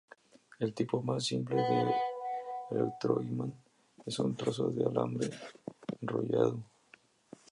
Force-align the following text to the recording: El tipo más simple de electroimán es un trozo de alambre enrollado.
El 0.57 0.73
tipo 0.73 1.03
más 1.03 1.23
simple 1.25 1.57
de 1.57 1.93
electroimán 2.71 3.53
es 4.03 4.17
un 4.17 4.35
trozo 4.35 4.71
de 4.71 4.83
alambre 4.83 5.29
enrollado. 6.01 6.63